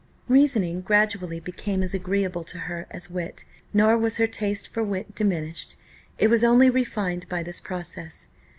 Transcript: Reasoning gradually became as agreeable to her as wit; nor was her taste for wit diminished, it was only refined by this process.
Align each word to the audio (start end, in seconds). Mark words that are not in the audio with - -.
Reasoning 0.27 0.81
gradually 0.81 1.39
became 1.39 1.83
as 1.83 1.93
agreeable 1.93 2.43
to 2.45 2.57
her 2.57 2.87
as 2.89 3.11
wit; 3.11 3.45
nor 3.71 3.95
was 3.95 4.17
her 4.17 4.25
taste 4.25 4.67
for 4.67 4.81
wit 4.83 5.13
diminished, 5.13 5.75
it 6.17 6.27
was 6.27 6.43
only 6.43 6.71
refined 6.71 7.29
by 7.29 7.43
this 7.43 7.59
process. 7.61 8.27